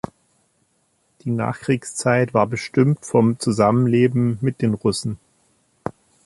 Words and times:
Die 1.21 1.29
Nachkriegszeit 1.29 2.33
war 2.33 2.47
bestimmt 2.47 3.05
vom 3.05 3.37
Zusammenleben 3.37 4.39
mit 4.41 4.63
den 4.63 4.73
Russen. 4.73 5.19